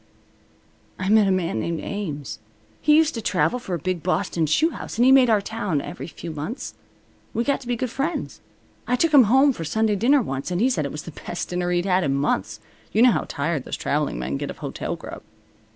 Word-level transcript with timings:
"I 0.97 1.09
met 1.09 1.27
a 1.27 1.31
man 1.31 1.59
named 1.59 1.79
Ames. 1.79 2.39
He 2.81 2.95
used 2.95 3.13
to 3.13 3.21
travel 3.21 3.59
for 3.59 3.75
a 3.75 3.77
big 3.77 4.01
Boston 4.01 4.47
shoe 4.47 4.71
house, 4.71 4.97
and 4.97 5.05
he 5.05 5.11
made 5.11 5.29
our 5.29 5.41
town 5.41 5.79
every 5.79 6.07
few 6.07 6.31
months. 6.31 6.73
We 7.35 7.43
got 7.43 7.61
to 7.61 7.67
be 7.67 7.75
good 7.75 7.91
friends. 7.91 8.41
I 8.87 8.95
took 8.95 9.13
him 9.13 9.25
home 9.25 9.53
for 9.53 9.63
Sunday 9.63 9.95
dinner 9.95 10.23
once, 10.23 10.49
and 10.49 10.59
he 10.59 10.71
said 10.71 10.85
it 10.85 10.91
was 10.91 11.03
the 11.03 11.11
best 11.11 11.49
dinner 11.49 11.69
he'd 11.69 11.85
had 11.85 12.03
in 12.03 12.15
months. 12.15 12.59
You 12.91 13.03
know 13.03 13.11
how 13.11 13.25
tired 13.27 13.63
those 13.63 13.77
traveling 13.77 14.17
men 14.17 14.37
get 14.37 14.49
of 14.49 14.57
hotel 14.57 14.95
grub." 14.95 15.21